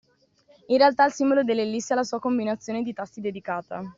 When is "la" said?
1.95-2.01